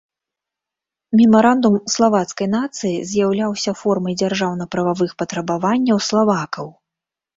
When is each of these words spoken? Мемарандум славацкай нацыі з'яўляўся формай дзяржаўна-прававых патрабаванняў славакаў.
Мемарандум 1.19 1.75
славацкай 1.97 2.47
нацыі 2.55 3.05
з'яўляўся 3.11 3.75
формай 3.83 4.13
дзяржаўна-прававых 4.23 5.11
патрабаванняў 5.23 5.97
славакаў. 6.11 6.67